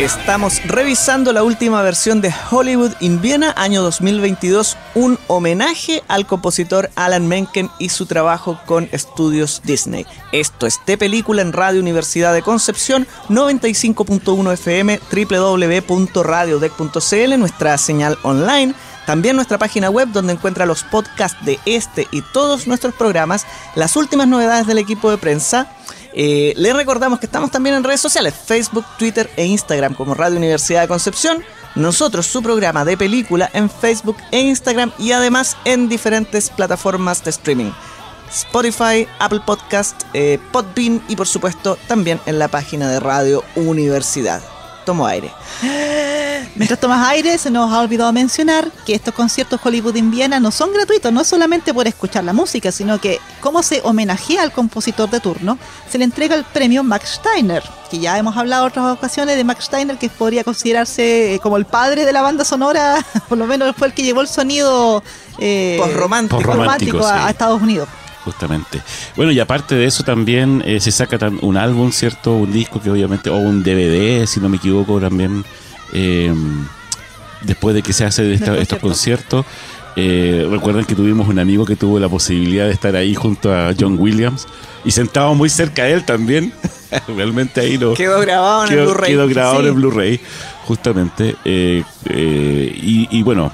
[0.04, 6.90] Estamos revisando la última versión de Hollywood in Viena, año 2022, un homenaje al compositor
[6.96, 10.06] Alan Menken y su trabajo con estudios Disney.
[10.34, 18.76] Esto es de película en Radio Universidad de Concepción, 95.1 FM, www.radiodec.cl, nuestra señal online
[19.06, 23.46] También nuestra página web donde encuentra los podcasts de este y todos nuestros programas,
[23.76, 25.70] las últimas novedades del equipo de prensa.
[26.16, 30.38] Eh, les recordamos que estamos también en redes sociales, Facebook, Twitter e Instagram como Radio
[30.38, 31.44] Universidad de Concepción.
[31.76, 37.32] Nosotros, su programa de película en Facebook e Instagram y además en diferentes plataformas de
[37.32, 37.72] streaming.
[38.32, 44.53] Spotify, Apple Podcast, eh, Podbean y por supuesto también en la página de Radio Universidad.
[44.86, 45.32] Tomo aire.
[46.56, 50.52] Mientras tomas aire, se nos ha olvidado mencionar que estos conciertos Hollywood en Viena no
[50.52, 55.10] son gratuitos, no solamente por escuchar la música, sino que como se homenajea al compositor
[55.10, 55.58] de turno,
[55.90, 59.44] se le entrega el premio Max Steiner, que ya hemos hablado en otras ocasiones de
[59.44, 63.48] Max Steiner, que podría considerarse eh, como el padre de la banda sonora, por lo
[63.48, 65.04] menos fue el que llevó el sonido
[65.40, 67.24] eh, romántico a, sí.
[67.26, 67.88] a Estados Unidos.
[68.26, 68.82] Justamente.
[69.18, 72.34] Bueno, y aparte de eso también eh, se saca un álbum, ¿cierto?
[72.36, 75.44] Un disco que obviamente, o un DVD, si no me equivoco, también,
[75.94, 76.34] eh,
[77.42, 79.44] después de que se hace de esta- estos concierto.
[79.44, 79.46] conciertos.
[79.96, 83.74] Eh, recuerdan que tuvimos un amigo que tuvo la posibilidad de estar ahí junto a
[83.80, 84.48] John Williams
[84.84, 86.52] y sentado muy cerca de él también.
[87.16, 89.12] Realmente ahí lo Quedó grabado en el Blu-ray.
[89.12, 89.68] quedó grabado Sí.
[89.68, 90.20] en Blu-ray,
[90.66, 91.36] justamente.
[91.46, 93.52] Eh, eh, y, y bueno,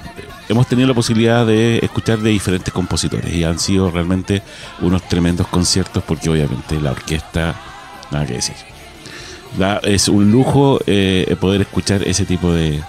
[0.50, 4.42] hemos tenido la posibilidad de escuchar de diferentes compositores y han sido realmente
[4.80, 7.54] unos tremendos conciertos porque obviamente la orquesta,
[8.10, 8.56] nada que decir.
[9.58, 12.80] Da- es un lujo eh, poder escuchar ese tipo de,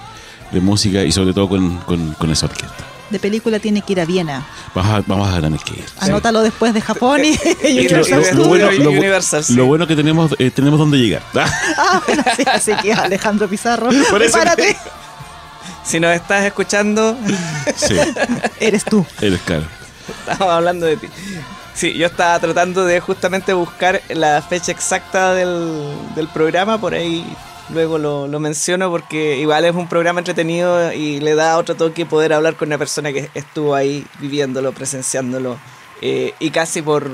[0.51, 2.85] de música y sobre todo con, con- con esa orquesta.
[3.09, 4.45] De película tiene que ir a Viena.
[4.73, 5.85] Vamos a, vamos a tener que ir.
[5.99, 7.29] Anótalo después de Japón y,
[7.67, 9.53] y lo- bueno- lo- Universal, sí.
[9.55, 11.21] lo bueno que tenemos eh, tenemos donde llegar.
[11.77, 14.77] Ah, bueno, sí, así que Alejandro Pizarro, Por prepárate,
[15.83, 17.17] Si nos estás escuchando,
[17.75, 17.95] sí,
[18.59, 19.05] eres tú.
[19.21, 19.63] eres caro.
[20.07, 21.07] estamos hablando de ti.
[21.73, 27.25] Sí, yo estaba tratando de justamente buscar la fecha exacta del, del programa, por ahí
[27.69, 32.05] luego lo, lo menciono porque igual es un programa entretenido y le da otro toque
[32.05, 35.57] poder hablar con una persona que estuvo ahí viviéndolo, presenciándolo
[36.01, 37.09] eh, y casi por...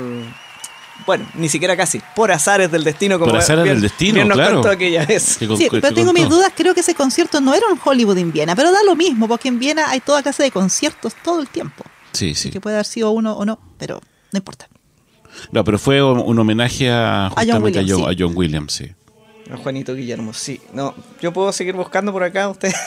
[1.06, 3.18] Bueno, ni siquiera casi, por azares del destino.
[3.18, 4.54] Como Por azares bien- del destino, bien nos claro.
[4.56, 5.38] contó aquella vez.
[5.38, 6.12] Que Sí, pero tengo contó.
[6.12, 8.94] mis dudas, creo que ese concierto no era un Hollywood en Viena, pero da lo
[8.94, 11.84] mismo, porque en Viena hay toda clase de conciertos todo el tiempo.
[12.12, 12.50] Sí, sí.
[12.50, 14.00] Que puede haber sido uno o no, pero
[14.32, 14.68] no importa.
[15.52, 18.14] No, pero fue un homenaje a, John justamente a Williams, John, sí.
[18.14, 18.92] a John Williams, sí.
[19.52, 20.60] A Juanito Guillermo, sí.
[20.74, 22.70] No, yo puedo seguir buscando por acá, usted.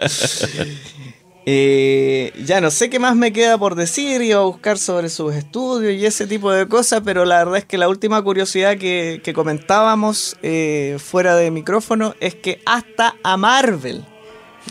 [1.44, 5.34] Eh, ya no sé qué más me queda por decir, iba a buscar sobre sus
[5.34, 9.20] estudios y ese tipo de cosas, pero la verdad es que la última curiosidad que,
[9.24, 14.04] que comentábamos eh, fuera de micrófono es que hasta a Marvel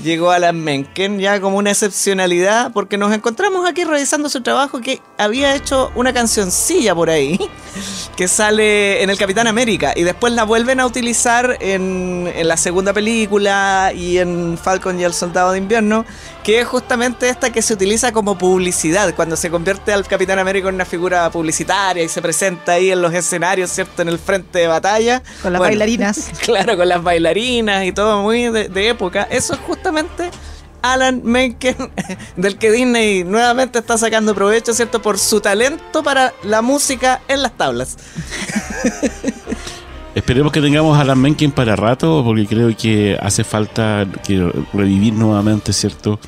[0.02, 5.02] llegó Alan Menken ya como una excepcionalidad, porque nos encontramos aquí revisando su trabajo que
[5.18, 7.39] había hecho una cancioncilla por ahí
[8.16, 12.58] que sale en el Capitán América y después la vuelven a utilizar en, en la
[12.58, 16.06] segunda película y en Falcon y el Soldado de Invierno,
[16.44, 20.70] que es justamente esta que se utiliza como publicidad, cuando se convierte al Capitán América
[20.70, 24.02] en una figura publicitaria y se presenta ahí en los escenarios, ¿cierto?
[24.02, 25.22] En el frente de batalla.
[25.42, 26.32] Con las Bueno, bailarinas.
[26.42, 29.28] Claro, con las bailarinas y todo muy de, de época.
[29.30, 30.30] Eso es justamente
[30.84, 31.76] Alan Menken,
[32.38, 35.02] del que Disney nuevamente está sacando provecho, ¿cierto?
[35.02, 37.98] Por su talento para la música en las tablas.
[40.16, 45.14] Esperemos que tengamos a Alan Menken para rato, porque creo que hace falta que revivir
[45.14, 46.20] nuevamente, ¿cierto?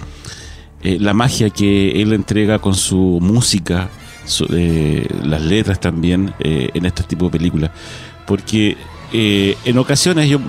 [0.82, 3.90] Eh, la magia que él entrega con su música,
[4.50, 7.70] eh, las letras también, eh, en este tipo de películas.
[8.26, 8.78] Porque
[9.16, 10.40] en ocasiones yo,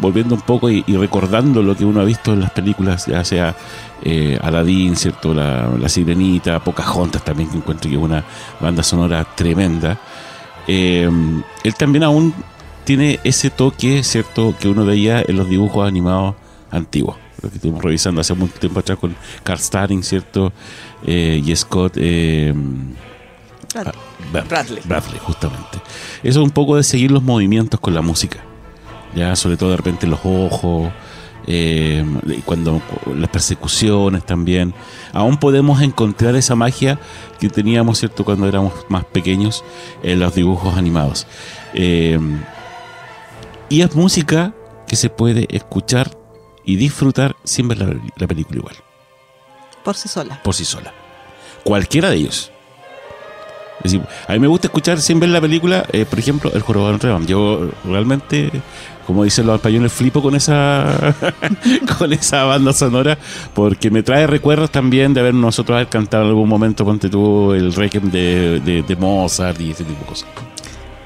[0.00, 3.24] volviendo un poco y, y recordando lo que uno ha visto en las películas, ya
[3.24, 3.54] sea
[4.02, 5.34] eh, Aladdin, ¿cierto?
[5.34, 8.24] La, la Sirenita, Pocahontas también, que encuentro que es una
[8.60, 9.98] banda sonora tremenda.
[10.66, 11.08] Eh,
[11.64, 12.32] él también aún
[12.84, 16.34] tiene ese toque, ¿cierto?, que uno veía en los dibujos animados
[16.70, 17.16] antiguos.
[17.42, 20.52] Lo que estuvimos revisando hace mucho tiempo atrás con Carl Starring, ¿cierto?
[21.06, 21.94] Eh, y Scott.
[21.96, 22.54] eh.
[23.72, 24.82] Bradley, Bradley.
[24.84, 25.78] Bradley, justamente.
[26.22, 28.40] Eso es un poco de seguir los movimientos con la música.
[29.14, 30.90] Ya, sobre todo de repente los ojos,
[31.46, 32.04] eh,
[32.44, 32.80] cuando
[33.16, 34.74] las persecuciones también.
[35.12, 36.98] Aún podemos encontrar esa magia
[37.38, 39.64] que teníamos, ¿cierto?, cuando éramos más pequeños
[40.02, 41.26] en los dibujos animados.
[41.74, 42.18] Eh,
[43.68, 44.52] y es música
[44.86, 46.10] que se puede escuchar
[46.64, 48.76] y disfrutar sin ver la, la película igual,
[49.84, 50.40] Por sí sola.
[50.42, 50.92] por sí sola.
[51.64, 52.50] Cualquiera de ellos.
[53.82, 56.60] Es decir, a mí me gusta escuchar sin ver la película, eh, por ejemplo, El
[56.60, 57.24] Jorobado Dame.
[57.26, 58.50] Yo realmente,
[59.10, 61.14] como dicen los españoles, flipo con esa
[61.98, 63.18] con esa banda sonora
[63.54, 67.74] porque me trae recuerdos también de haber nosotros cantado en algún momento, ponte tú, el
[67.74, 70.28] Requiem de, de, de Mozart y ese tipo de cosas.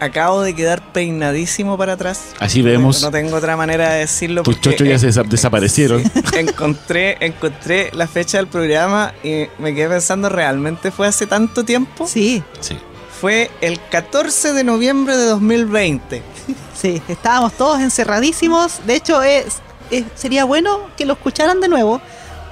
[0.01, 2.35] acabo de quedar peinadísimo para atrás.
[2.39, 3.01] Así vemos.
[3.03, 4.43] No tengo otra manera de decirlo.
[4.43, 6.03] Tus chochos ya eh, se desa- desaparecieron.
[6.37, 12.07] encontré, encontré la fecha del programa y me quedé pensando, ¿realmente fue hace tanto tiempo?
[12.07, 12.77] Sí, Sí.
[13.25, 16.23] Fue el 14 de noviembre de 2020.
[16.79, 18.81] sí, estábamos todos encerradísimos.
[18.87, 22.03] De hecho, es, es- sería bueno que lo escucharan de nuevo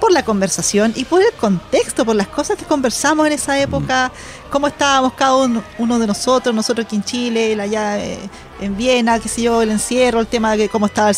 [0.01, 4.11] por la conversación y por el contexto, por las cosas que conversamos en esa época,
[4.51, 8.19] cómo estábamos cada uno, uno de nosotros, nosotros aquí en Chile, allá eh,
[8.59, 11.15] en Viena, qué sé yo, el encierro, el tema de cómo estaban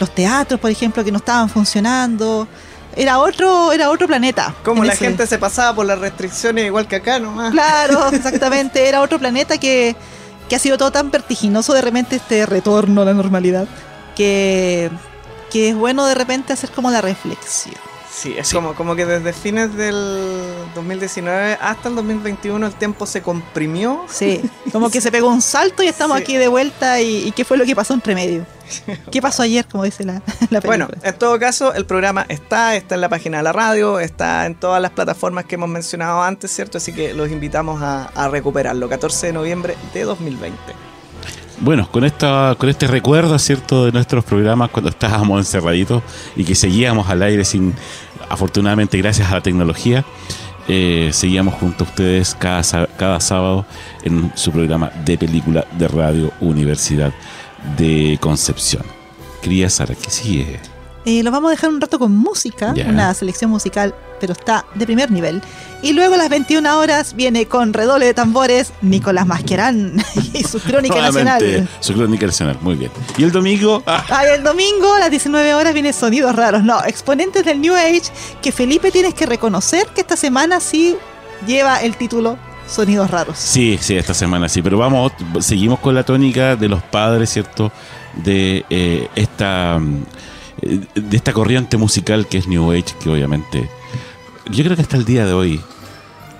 [0.00, 2.48] los teatros, por ejemplo, que no estaban funcionando.
[2.96, 4.54] Era otro, era otro planeta.
[4.64, 7.52] Como la ese- gente se pasaba por las restricciones igual que acá nomás.
[7.52, 8.88] Claro, exactamente.
[8.88, 9.96] Era otro planeta que,
[10.48, 13.66] que ha sido todo tan vertiginoso de repente este retorno a la normalidad.
[14.14, 14.90] Que,
[15.50, 17.74] que es bueno de repente hacer como la reflexión.
[18.16, 18.54] Sí, es Sí.
[18.54, 24.04] Como, como que desde fines del 2019 hasta el 2021 el tiempo se comprimió.
[24.08, 24.40] Sí,
[24.72, 26.22] como que se pegó un salto y estamos Sí.
[26.22, 27.00] aquí de vuelta.
[27.00, 28.46] Y, y qué fue lo que pasó entre medio?
[29.10, 32.94] ¿Qué pasó ayer, como dice la, la Bueno, en todo caso, el programa está, está
[32.94, 36.50] en la página de la radio, está en todas las plataformas que hemos mencionado antes,
[36.52, 36.78] ¿cierto?
[36.78, 38.88] Así que los invitamos a, a recuperarlo.
[38.88, 40.58] 14 de noviembre de 2020.
[41.60, 46.02] Bueno, con esta, con este recuerdo, ¿cierto?, de nuestros programas cuando estábamos encerraditos
[46.36, 47.74] y que seguíamos al aire sin,
[48.28, 50.04] afortunadamente, gracias a la tecnología,
[50.66, 52.62] eh, seguíamos junto a ustedes cada,
[52.96, 53.66] cada sábado
[54.02, 57.12] en su programa de película de Radio Universidad
[57.76, 58.82] de Concepción.
[59.42, 60.73] Quería Sara, ¿qué sigue?
[61.04, 64.86] Eh, lo vamos a dejar un rato con música, una selección musical, pero está de
[64.86, 65.42] primer nivel.
[65.82, 70.02] Y luego a las 21 horas viene con redoble de tambores Nicolás Masquerán
[70.32, 71.68] y su crónica nacional.
[71.80, 72.90] Su crónica nacional, muy bien.
[73.18, 76.64] Y el domingo, ah, Ay, el domingo a las 19 horas viene Sonidos Raros.
[76.64, 78.04] No, exponentes del New Age
[78.40, 80.96] que Felipe tienes que reconocer que esta semana sí
[81.46, 83.36] lleva el título Sonidos Raros.
[83.36, 87.70] Sí, sí, esta semana sí, pero vamos, seguimos con la tónica de los padres, ¿cierto?
[88.14, 89.78] De eh, esta
[90.94, 93.68] de esta corriente musical que es New Age, que obviamente
[94.50, 95.60] yo creo que hasta el día de hoy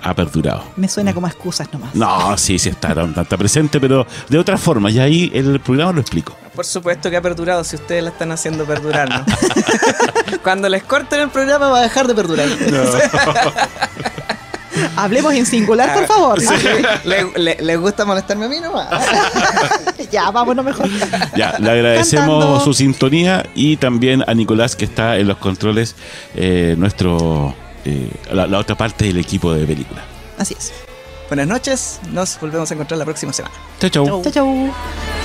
[0.03, 0.63] ha perdurado.
[0.75, 1.95] Me suena como excusas nomás.
[1.95, 5.93] No, sí, sí está, está, presente, pero de otra forma, y ahí en el programa
[5.93, 6.35] lo explico.
[6.53, 9.25] Por supuesto que ha perdurado si ustedes la están haciendo perdurar, ¿no?
[10.43, 12.47] Cuando les corten el programa va a dejar de perdurar.
[14.97, 16.39] Hablemos en singular, por favor.
[17.05, 18.87] ¿Le, le- les gusta molestarme a mí nomás?
[20.15, 20.87] ya, vámonos mejor.
[21.35, 22.59] Ya, le agradecemos Cantando.
[22.63, 25.95] su sintonía y también a Nicolás que está en los controles,
[26.35, 27.53] eh, nuestro
[27.83, 30.01] eh, la, la otra parte del equipo de película.
[30.37, 30.71] Así es.
[31.27, 33.55] Buenas noches, nos volvemos a encontrar la próxima semana.
[33.79, 34.23] Chau, chau.
[34.23, 35.24] Chau, chau.